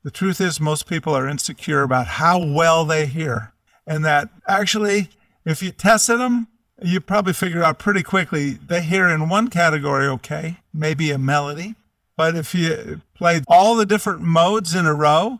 The 0.04 0.12
truth 0.12 0.40
is, 0.40 0.60
most 0.60 0.88
people 0.88 1.16
are 1.16 1.28
insecure 1.28 1.82
about 1.82 2.06
how 2.06 2.38
well 2.38 2.86
they 2.86 3.08
hear, 3.08 3.54
and 3.88 4.06
that 4.06 4.30
actually, 4.48 5.10
if 5.46 5.64
you 5.64 5.72
tested 5.72 6.20
them, 6.20 6.48
you 6.82 7.00
probably 7.00 7.34
figure 7.34 7.63
out 7.63 7.79
pretty 7.79 8.03
quickly 8.03 8.51
they 8.51 8.82
hear 8.82 9.08
in 9.08 9.29
one 9.29 9.50
category 9.50 10.08
okay, 10.08 10.58
maybe 10.74 11.12
a 11.12 11.17
melody. 11.17 11.75
But 12.17 12.36
if 12.36 12.55
you 12.55 13.01
played 13.13 13.44
all 13.48 13.75
the 13.75 13.86
different 13.86 14.22
modes 14.22 14.74
in 14.74 14.86
a 14.86 14.94
row, 14.94 15.39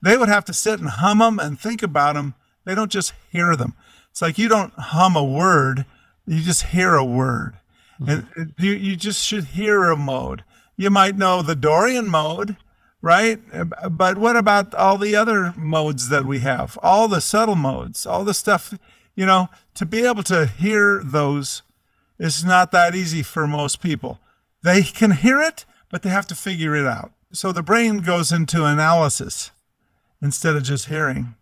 they 0.00 0.16
would 0.16 0.28
have 0.28 0.44
to 0.46 0.52
sit 0.52 0.80
and 0.80 0.88
hum 0.88 1.18
them 1.18 1.38
and 1.38 1.58
think 1.58 1.82
about 1.82 2.14
them. 2.14 2.34
They 2.64 2.74
don't 2.74 2.90
just 2.90 3.12
hear 3.30 3.56
them. 3.56 3.74
It's 4.10 4.22
like 4.22 4.38
you 4.38 4.48
don't 4.48 4.72
hum 4.74 5.16
a 5.16 5.24
word, 5.24 5.86
you 6.26 6.42
just 6.42 6.64
hear 6.66 6.94
a 6.94 7.04
word. 7.04 7.54
Mm-hmm. 8.00 8.40
And 8.40 8.54
you, 8.58 8.72
you 8.72 8.96
just 8.96 9.24
should 9.24 9.44
hear 9.44 9.84
a 9.90 9.96
mode. 9.96 10.44
You 10.76 10.90
might 10.90 11.16
know 11.16 11.42
the 11.42 11.54
Dorian 11.54 12.08
mode, 12.08 12.56
right? 13.02 13.38
But 13.90 14.18
what 14.18 14.36
about 14.36 14.74
all 14.74 14.98
the 14.98 15.14
other 15.14 15.52
modes 15.56 16.08
that 16.08 16.24
we 16.24 16.40
have? 16.40 16.78
All 16.82 17.06
the 17.06 17.20
subtle 17.20 17.54
modes, 17.54 18.06
all 18.06 18.24
the 18.24 18.34
stuff 18.34 18.74
you 19.14 19.26
know, 19.26 19.48
to 19.74 19.86
be 19.86 20.04
able 20.04 20.22
to 20.24 20.46
hear 20.46 21.02
those 21.04 21.62
is 22.18 22.44
not 22.44 22.72
that 22.72 22.94
easy 22.94 23.22
for 23.22 23.46
most 23.46 23.80
people. 23.80 24.20
They 24.62 24.82
can 24.82 25.12
hear 25.12 25.40
it, 25.40 25.64
but 25.90 26.02
they 26.02 26.10
have 26.10 26.26
to 26.28 26.34
figure 26.34 26.74
it 26.74 26.86
out. 26.86 27.12
So 27.32 27.52
the 27.52 27.62
brain 27.62 27.98
goes 27.98 28.32
into 28.32 28.64
analysis 28.64 29.50
instead 30.22 30.56
of 30.56 30.62
just 30.62 30.86
hearing. 30.86 31.34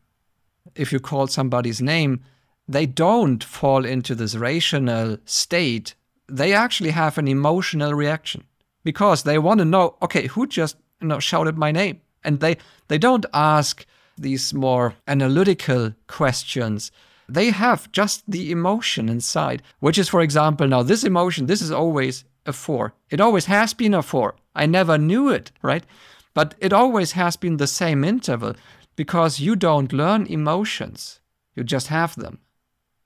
If 0.75 0.93
you 0.93 1.00
call 1.00 1.26
somebody's 1.26 1.83
name, 1.83 2.21
they 2.67 2.87
don't 2.87 3.43
fall 3.45 3.85
into 3.85 4.14
this 4.14 4.35
rational 4.35 5.19
state. 5.25 5.95
They 6.29 6.52
actually 6.52 6.91
have 6.91 7.19
an 7.19 7.29
emotional 7.29 7.93
reaction 7.95 8.45
because 8.85 9.23
they 9.23 9.38
want 9.38 9.59
to 9.59 9.64
know, 9.64 9.97
okay, 10.02 10.29
who 10.29 10.47
just 10.47 10.76
you 11.00 11.09
know, 11.09 11.19
shouted 11.19 11.59
my 11.59 11.73
name? 11.73 12.00
And 12.25 12.41
they, 12.41 12.57
they 12.88 12.99
don't 12.99 13.26
ask 13.35 13.85
these 14.17 14.55
more 14.55 14.95
analytical 15.07 15.93
questions 16.07 16.91
they 17.32 17.50
have 17.50 17.90
just 17.92 18.30
the 18.30 18.50
emotion 18.50 19.08
inside, 19.08 19.62
which 19.80 19.98
is, 19.98 20.08
for 20.08 20.20
example, 20.20 20.68
now 20.68 20.82
this 20.82 21.04
emotion, 21.04 21.46
this 21.46 21.62
is 21.62 21.70
always 21.70 22.24
a 22.44 22.52
four. 22.52 22.94
It 23.10 23.20
always 23.20 23.46
has 23.46 23.72
been 23.74 23.94
a 23.94 24.02
four. 24.02 24.34
I 24.54 24.66
never 24.66 24.98
knew 24.98 25.30
it, 25.30 25.50
right? 25.62 25.84
But 26.34 26.54
it 26.58 26.72
always 26.72 27.12
has 27.12 27.36
been 27.36 27.56
the 27.56 27.66
same 27.66 28.04
interval 28.04 28.54
because 28.96 29.40
you 29.40 29.56
don't 29.56 29.92
learn 29.92 30.26
emotions, 30.26 31.20
you 31.54 31.64
just 31.64 31.86
have 31.88 32.14
them. 32.16 32.38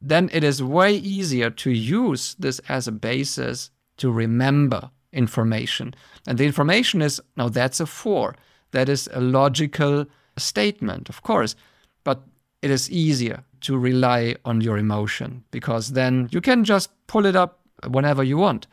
Then 0.00 0.28
it 0.33 0.45
is 0.45 0.62
way 0.62 0.95
easier 0.95 1.50
to 1.50 1.71
use 1.71 2.35
this 2.38 2.59
as 2.68 2.88
a 2.88 2.92
basis 2.92 3.71
to 3.99 4.11
remember 4.11 4.90
information. 5.12 5.95
And 6.26 6.37
the 6.38 6.45
information 6.45 7.00
is 7.00 7.21
now 7.37 7.49
that's 7.49 7.80
a 7.80 7.87
four. 7.87 8.35
That 8.73 8.88
is 8.88 9.09
a 9.12 9.21
logical 9.21 10.06
statement, 10.37 11.09
of 11.09 11.23
course, 11.23 11.54
but 12.04 12.23
it 12.61 12.71
is 12.71 12.90
easier 12.90 13.45
to 13.67 13.77
rely 13.77 14.37
on 14.45 14.61
your 14.61 14.79
emotion 14.79 15.43
because 15.51 15.93
then 15.93 16.29
you 16.31 16.41
can 16.41 16.63
just 16.63 16.89
pull 17.09 17.27
it 17.27 17.35
up 17.35 17.59
whenever 17.91 18.23
you 18.23 18.37
want 18.37 18.69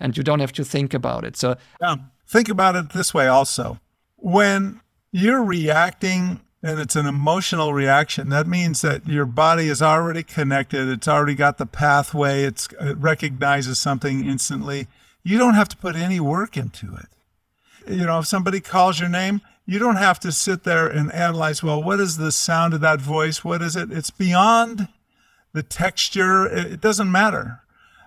and 0.00 0.16
you 0.16 0.22
don't 0.22 0.40
have 0.40 0.52
to 0.52 0.64
think 0.64 0.94
about 0.94 1.24
it. 1.24 1.36
So, 1.36 1.56
yeah, 1.82 1.96
think 2.26 2.48
about 2.48 2.74
it 2.74 2.90
this 2.90 3.12
way 3.12 3.26
also. 3.26 3.78
When 4.16 4.80
you're 5.12 5.44
reacting 5.44 6.40
and 6.62 6.80
it's 6.80 6.96
an 6.96 7.04
emotional 7.04 7.74
reaction, 7.74 8.30
that 8.30 8.46
means 8.46 8.80
that 8.80 9.06
your 9.06 9.26
body 9.26 9.68
is 9.68 9.82
already 9.82 10.22
connected, 10.22 10.88
it's 10.88 11.08
already 11.08 11.34
got 11.34 11.58
the 11.58 11.66
pathway, 11.66 12.44
it's, 12.44 12.68
it 12.80 12.96
recognizes 12.96 13.78
something 13.78 14.26
instantly. 14.26 14.86
You 15.22 15.36
don't 15.36 15.54
have 15.54 15.68
to 15.68 15.76
put 15.76 15.94
any 15.94 16.20
work 16.20 16.56
into 16.56 16.94
it. 16.94 17.92
You 17.92 18.06
know, 18.06 18.20
if 18.20 18.26
somebody 18.26 18.60
calls 18.60 18.98
your 18.98 19.10
name, 19.10 19.42
you 19.68 19.78
don't 19.78 19.96
have 19.96 20.18
to 20.20 20.32
sit 20.32 20.64
there 20.64 20.86
and 20.86 21.12
analyze, 21.12 21.62
well, 21.62 21.82
what 21.82 22.00
is 22.00 22.16
the 22.16 22.32
sound 22.32 22.72
of 22.72 22.80
that 22.80 23.02
voice? 23.02 23.44
What 23.44 23.60
is 23.60 23.76
it? 23.76 23.92
It's 23.92 24.08
beyond 24.08 24.88
the 25.52 25.62
texture. 25.62 26.46
It 26.46 26.80
doesn't 26.80 27.12
matter. 27.12 27.60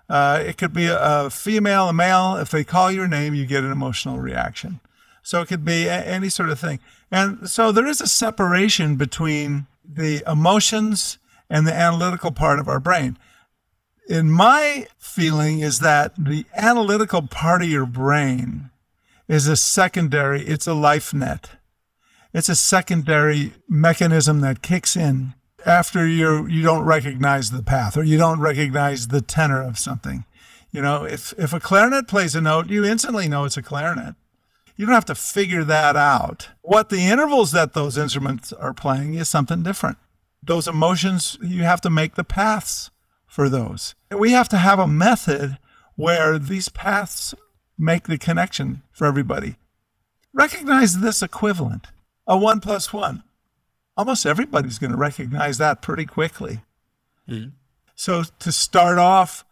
Uh, 0.09 0.43
it 0.43 0.57
could 0.57 0.73
be 0.73 0.87
a, 0.87 1.29
female, 1.29 1.89
a 1.89 1.93
male. 1.93 2.35
If 2.35 2.49
they 2.49 2.63
call 2.63 2.91
your 2.91 3.07
name, 3.07 3.35
you 3.35 3.45
get 3.45 3.63
an 3.63 3.71
emotional 3.71 4.17
reaction. 4.17 4.79
So 5.21 5.39
it 5.41 5.49
could 5.49 5.63
be 5.63 5.85
a, 5.85 6.03
any 6.03 6.29
sort 6.29 6.49
of 6.49 6.59
thing. 6.59 6.79
And 7.11 7.47
so 7.47 7.71
there 7.71 7.85
is 7.85 8.01
a 8.01 8.07
separation 8.07 8.95
between 8.95 9.67
the 9.87 10.23
emotions 10.25 11.19
and 11.47 11.67
the 11.67 11.75
analytical 11.75 12.31
part 12.31 12.57
of 12.57 12.67
our 12.67 12.79
brain. 12.79 13.19
In 14.09 14.31
my 14.31 14.87
feeling 14.97 15.59
is 15.59 15.77
that 15.81 16.13
the 16.17 16.43
analytical 16.57 17.21
part 17.21 17.61
of 17.61 17.69
your 17.69 17.85
brain 17.85 18.70
is 19.31 19.47
a 19.47 19.55
secondary, 19.55 20.41
it's 20.41 20.67
a 20.67 20.73
life 20.73 21.13
net. 21.13 21.51
It's 22.33 22.49
a 22.49 22.55
secondary 22.55 23.53
mechanism 23.69 24.41
that 24.41 24.61
kicks 24.61 24.97
in 24.97 25.35
after 25.65 26.05
you 26.05 26.45
you 26.47 26.61
don't 26.61 26.83
recognize 26.83 27.49
the 27.49 27.63
path 27.63 27.95
or 27.95 28.03
you 28.03 28.17
don't 28.17 28.41
recognize 28.41 29.07
the 29.07 29.21
tenor 29.21 29.63
of 29.63 29.79
something. 29.79 30.25
You 30.69 30.81
know, 30.81 31.05
if 31.05 31.33
if 31.37 31.53
a 31.53 31.61
clarinet 31.61 32.09
plays 32.09 32.35
a 32.35 32.41
note, 32.41 32.69
you 32.69 32.83
instantly 32.83 33.29
know 33.29 33.45
it's 33.45 33.55
a 33.55 33.61
clarinet. 33.61 34.15
You 34.75 34.85
don't 34.85 34.95
have 34.95 35.05
to 35.05 35.15
figure 35.15 35.63
that 35.63 35.95
out. 35.95 36.49
What 36.61 36.89
the 36.89 37.07
intervals 37.07 37.53
that 37.53 37.73
those 37.73 37.97
instruments 37.97 38.51
are 38.51 38.73
playing 38.73 39.13
is 39.13 39.29
something 39.29 39.63
different. 39.63 39.97
Those 40.43 40.67
emotions, 40.67 41.37
you 41.41 41.63
have 41.63 41.79
to 41.81 41.89
make 41.89 42.15
the 42.15 42.25
paths 42.25 42.91
for 43.27 43.47
those. 43.47 43.95
We 44.09 44.31
have 44.31 44.49
to 44.49 44.57
have 44.57 44.79
a 44.79 44.87
method 44.87 45.57
where 45.95 46.37
these 46.37 46.67
paths 46.67 47.33
make 47.81 48.07
the 48.07 48.17
connection 48.17 48.83
for 48.91 49.05
everybody. 49.05 49.55
Recognize 50.33 50.99
this 50.99 51.21
equivalent 51.21 51.87
a 52.27 52.37
one 52.37 52.59
plus 52.61 52.93
one. 52.93 53.23
Almost 53.97 54.25
everybody's 54.25 54.79
going 54.79 54.91
to 54.91 54.97
recognize 54.97 55.57
that 55.57 55.81
pretty 55.81 56.05
quickly. 56.05 56.61
Mm. 57.27 57.51
So, 57.95 58.23
to 58.39 58.51
start 58.51 58.97
off, 58.97 59.43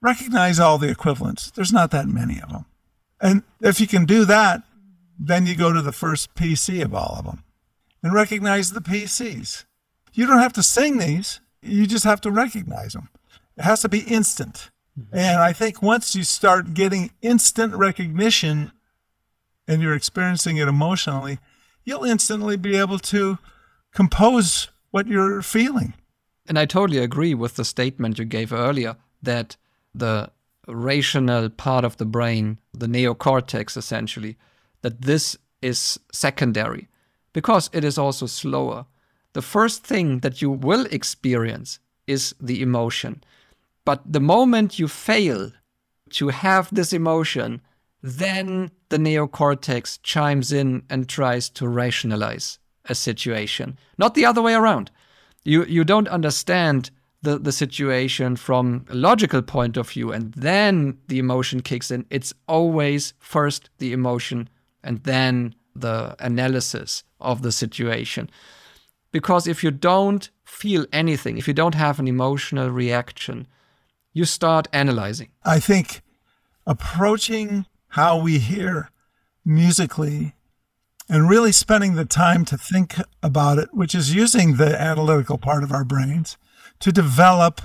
recognize 0.00 0.60
all 0.60 0.78
the 0.78 0.88
equivalents. 0.88 1.50
There's 1.50 1.72
not 1.72 1.90
that 1.90 2.06
many 2.06 2.40
of 2.40 2.50
them. 2.50 2.64
And 3.20 3.42
if 3.60 3.80
you 3.80 3.86
can 3.86 4.04
do 4.04 4.24
that, 4.24 4.62
then 5.18 5.46
you 5.46 5.56
go 5.56 5.72
to 5.72 5.82
the 5.82 5.92
first 5.92 6.34
PC 6.34 6.82
of 6.82 6.94
all 6.94 7.16
of 7.18 7.24
them 7.24 7.44
and 8.02 8.12
recognize 8.12 8.72
the 8.72 8.80
PCs. 8.80 9.64
You 10.12 10.26
don't 10.26 10.40
have 10.40 10.52
to 10.54 10.62
sing 10.62 10.98
these, 10.98 11.40
you 11.62 11.86
just 11.86 12.04
have 12.04 12.20
to 12.22 12.30
recognize 12.30 12.92
them. 12.94 13.08
It 13.56 13.62
has 13.62 13.82
to 13.82 13.88
be 13.88 14.00
instant. 14.00 14.70
Mm-hmm. 14.98 15.16
And 15.16 15.40
I 15.40 15.52
think 15.52 15.82
once 15.82 16.14
you 16.14 16.24
start 16.24 16.74
getting 16.74 17.10
instant 17.22 17.74
recognition 17.74 18.72
and 19.66 19.80
you're 19.80 19.94
experiencing 19.94 20.56
it 20.58 20.68
emotionally, 20.68 21.38
you'll 21.84 22.04
instantly 22.04 22.56
be 22.56 22.76
able 22.76 22.98
to 22.98 23.38
compose 23.94 24.68
what 24.90 25.06
you're 25.06 25.42
feeling. 25.42 25.94
And 26.46 26.58
I 26.58 26.66
totally 26.66 26.98
agree 26.98 27.34
with 27.34 27.56
the 27.56 27.64
statement 27.64 28.18
you 28.18 28.24
gave 28.24 28.52
earlier 28.52 28.96
that 29.22 29.56
the 29.94 30.30
rational 30.68 31.48
part 31.50 31.84
of 31.84 31.96
the 31.96 32.04
brain, 32.04 32.58
the 32.72 32.86
neocortex 32.86 33.76
essentially, 33.76 34.36
that 34.82 35.02
this 35.02 35.36
is 35.60 35.98
secondary 36.12 36.88
because 37.32 37.70
it 37.72 37.84
is 37.84 37.98
also 37.98 38.26
slower. 38.26 38.86
The 39.32 39.42
first 39.42 39.84
thing 39.84 40.18
that 40.18 40.42
you 40.42 40.50
will 40.50 40.86
experience 40.86 41.78
is 42.06 42.34
the 42.40 42.60
emotion. 42.60 43.22
But 43.84 44.00
the 44.10 44.20
moment 44.20 44.78
you 44.78 44.88
fail 44.88 45.52
to 46.10 46.28
have 46.28 46.72
this 46.72 46.92
emotion, 46.92 47.60
then 48.02 48.70
the 48.88 48.98
neocortex 48.98 49.98
chimes 50.02 50.52
in 50.52 50.82
and 50.90 51.08
tries 51.08 51.48
to 51.50 51.68
rationalize 51.68 52.58
a 52.86 52.94
situation, 52.94 53.78
not 53.98 54.14
the 54.14 54.26
other 54.26 54.42
way 54.42 54.54
around. 54.54 54.90
You, 55.44 55.64
you 55.64 55.84
don't 55.84 56.08
understand 56.08 56.90
the, 57.22 57.38
the 57.38 57.52
situation 57.52 58.36
from 58.36 58.84
a 58.88 58.94
logical 58.94 59.42
point 59.42 59.76
of 59.76 59.90
view, 59.90 60.12
and 60.12 60.32
then 60.34 60.98
the 61.08 61.18
emotion 61.18 61.60
kicks 61.60 61.90
in. 61.90 62.04
It's 62.10 62.34
always 62.48 63.14
first 63.18 63.70
the 63.78 63.92
emotion 63.92 64.48
and 64.82 65.02
then 65.04 65.54
the 65.74 66.16
analysis 66.18 67.04
of 67.20 67.42
the 67.42 67.52
situation. 67.52 68.28
Because 69.12 69.46
if 69.46 69.62
you 69.62 69.70
don't 69.70 70.28
feel 70.44 70.86
anything, 70.92 71.38
if 71.38 71.46
you 71.46 71.54
don't 71.54 71.76
have 71.76 72.00
an 72.00 72.08
emotional 72.08 72.70
reaction, 72.70 73.46
you 74.12 74.24
start 74.24 74.68
analyzing. 74.72 75.28
I 75.44 75.58
think 75.60 76.02
approaching 76.66 77.66
how 77.88 78.18
we 78.18 78.38
hear 78.38 78.90
musically 79.44 80.34
and 81.08 81.28
really 81.28 81.52
spending 81.52 81.94
the 81.94 82.04
time 82.04 82.44
to 82.46 82.56
think 82.56 82.96
about 83.22 83.58
it, 83.58 83.68
which 83.72 83.94
is 83.94 84.14
using 84.14 84.56
the 84.56 84.80
analytical 84.80 85.36
part 85.36 85.62
of 85.62 85.72
our 85.72 85.84
brains 85.84 86.36
to 86.80 86.92
develop 86.92 87.60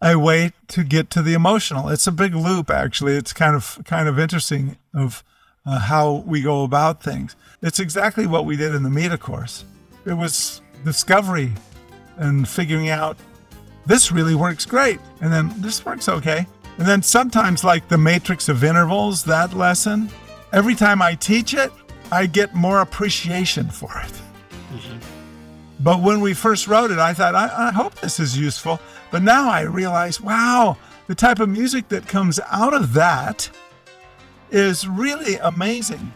a 0.00 0.18
way 0.18 0.52
to 0.68 0.82
get 0.82 1.10
to 1.10 1.22
the 1.22 1.34
emotional. 1.34 1.88
It's 1.88 2.06
a 2.06 2.12
big 2.12 2.34
loop, 2.34 2.70
actually. 2.70 3.14
It's 3.14 3.32
kind 3.32 3.54
of 3.54 3.80
kind 3.84 4.08
of 4.08 4.18
interesting 4.18 4.76
of 4.94 5.22
uh, 5.64 5.78
how 5.78 6.24
we 6.26 6.42
go 6.42 6.64
about 6.64 7.02
things. 7.02 7.36
It's 7.62 7.78
exactly 7.78 8.26
what 8.26 8.44
we 8.44 8.56
did 8.56 8.74
in 8.74 8.82
the 8.82 8.90
META 8.90 9.18
course. 9.18 9.64
It 10.04 10.14
was 10.14 10.60
discovery 10.84 11.52
and 12.16 12.48
figuring 12.48 12.88
out 12.88 13.16
this 13.86 14.12
really 14.12 14.34
works 14.34 14.66
great. 14.66 15.00
And 15.20 15.32
then 15.32 15.52
this 15.58 15.84
works 15.84 16.08
okay. 16.08 16.46
And 16.78 16.86
then 16.86 17.02
sometimes, 17.02 17.64
like 17.64 17.88
the 17.88 17.98
matrix 17.98 18.48
of 18.48 18.64
intervals, 18.64 19.24
that 19.24 19.54
lesson, 19.54 20.08
every 20.52 20.74
time 20.74 21.02
I 21.02 21.14
teach 21.14 21.54
it, 21.54 21.70
I 22.10 22.26
get 22.26 22.54
more 22.54 22.80
appreciation 22.80 23.68
for 23.68 23.90
it. 23.98 24.12
Mm-hmm. 24.72 24.98
But 25.80 26.00
when 26.00 26.20
we 26.20 26.34
first 26.34 26.68
wrote 26.68 26.90
it, 26.90 26.98
I 26.98 27.12
thought, 27.12 27.34
I, 27.34 27.68
I 27.68 27.72
hope 27.72 27.94
this 27.96 28.20
is 28.20 28.38
useful. 28.38 28.80
But 29.10 29.22
now 29.22 29.50
I 29.50 29.62
realize, 29.62 30.20
wow, 30.20 30.76
the 31.08 31.14
type 31.14 31.40
of 31.40 31.48
music 31.48 31.88
that 31.88 32.06
comes 32.06 32.40
out 32.50 32.72
of 32.72 32.94
that 32.94 33.50
is 34.50 34.86
really 34.86 35.36
amazing. 35.36 36.12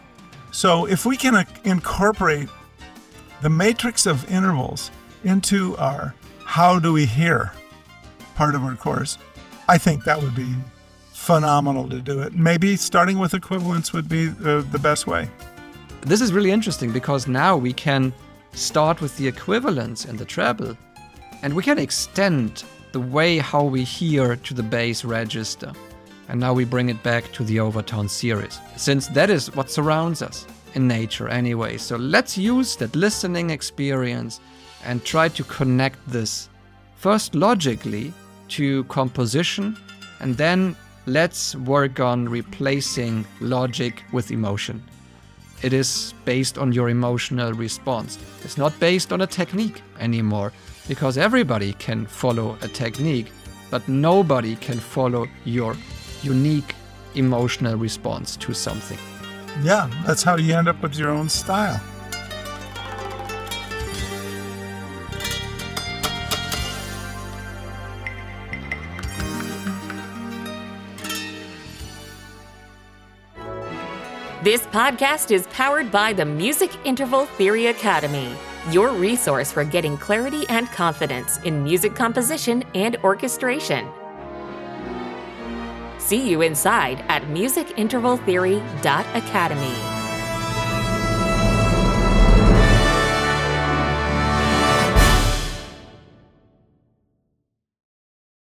So 0.51 0.85
if 0.85 1.05
we 1.05 1.17
can 1.17 1.35
uh, 1.35 1.43
incorporate 1.65 2.49
the 3.41 3.49
matrix 3.49 4.05
of 4.05 4.29
intervals 4.31 4.89
into 5.23 5.75
our 5.77 6.15
how 6.45 6.79
do 6.79 6.93
we 6.93 7.05
hear 7.05 7.51
part 8.37 8.53
of 8.53 8.63
our 8.63 8.75
course, 8.75 9.17
I 9.67 9.79
think 9.79 10.03
that 10.03 10.21
would 10.21 10.35
be 10.35 10.53
phenomenal 11.11 11.89
to 11.89 11.99
do 11.99 12.21
it. 12.21 12.33
Maybe 12.33 12.75
starting 12.75 13.17
with 13.17 13.33
equivalents 13.33 13.91
would 13.93 14.07
be 14.07 14.27
the, 14.27 14.65
the 14.71 14.77
best 14.77 15.07
way. 15.07 15.27
This 16.01 16.21
is 16.21 16.31
really 16.31 16.51
interesting 16.51 16.91
because 16.91 17.27
now 17.27 17.57
we 17.57 17.73
can 17.73 18.13
start 18.53 19.01
with 19.01 19.17
the 19.17 19.27
equivalents 19.27 20.05
in 20.05 20.15
the 20.17 20.23
treble 20.23 20.77
and 21.41 21.53
we 21.55 21.63
can 21.63 21.79
extend 21.79 22.63
the 22.91 22.99
way 22.99 23.39
how 23.39 23.63
we 23.63 23.83
hear 23.83 24.35
to 24.35 24.53
the 24.53 24.63
bass 24.63 25.03
register. 25.03 25.73
And 26.29 26.39
now 26.39 26.53
we 26.53 26.63
bring 26.63 26.89
it 26.89 27.01
back 27.01 27.31
to 27.33 27.43
the 27.43 27.59
overtone 27.59 28.07
series, 28.07 28.59
since 28.75 29.07
that 29.07 29.29
is 29.29 29.55
what 29.55 29.71
surrounds 29.71 30.21
us 30.21 30.45
in 30.75 30.87
nature 30.87 31.27
anyway. 31.27 31.77
So 31.77 31.95
let's 31.95 32.37
use 32.37 32.75
that 32.75 32.95
listening 32.95 33.49
experience 33.49 34.39
and 34.85 35.03
try 35.03 35.27
to 35.29 35.43
connect 35.43 35.97
this 36.07 36.49
first 36.97 37.35
logically 37.35 38.13
to 38.49 38.83
composition, 38.85 39.77
and 40.19 40.35
then 40.37 40.75
let's 41.05 41.55
work 41.55 41.99
on 41.99 42.27
replacing 42.27 43.25
logic 43.39 44.03
with 44.11 44.31
emotion. 44.31 44.83
It 45.63 45.73
is 45.73 46.13
based 46.25 46.57
on 46.57 46.71
your 46.71 46.89
emotional 46.89 47.53
response. 47.53 48.19
It's 48.43 48.57
not 48.57 48.79
based 48.79 49.11
on 49.11 49.21
a 49.21 49.27
technique 49.27 49.81
anymore, 49.99 50.51
because 50.87 51.17
everybody 51.17 51.73
can 51.73 52.05
follow 52.05 52.57
a 52.61 52.67
technique, 52.67 53.31
but 53.69 53.87
nobody 53.87 54.55
can 54.55 54.79
follow 54.79 55.27
your 55.45 55.75
unique 56.21 56.75
emotional 57.15 57.75
response 57.75 58.37
to 58.37 58.53
something. 58.53 58.99
Yeah, 59.63 59.89
that's 60.05 60.23
how 60.23 60.37
you 60.37 60.53
end 60.53 60.67
up 60.67 60.81
with 60.81 60.95
your 60.95 61.09
own 61.09 61.29
style. 61.29 61.81
This 74.47 74.63
podcast 74.67 75.31
is 75.31 75.45
powered 75.47 75.91
by 75.91 76.13
the 76.13 76.23
Music 76.23 76.71
Interval 76.85 77.25
Theory 77.25 77.67
Academy, 77.67 78.33
your 78.71 78.93
resource 78.93 79.51
for 79.51 79.65
getting 79.65 79.97
clarity 79.97 80.47
and 80.47 80.71
confidence 80.71 81.37
in 81.39 81.65
music 81.65 81.95
composition 81.95 82.63
and 82.73 82.95
orchestration. 83.03 83.89
See 85.97 86.29
you 86.29 86.43
inside 86.43 87.03
at 87.09 87.23
musicintervaltheory.academy. 87.23 89.96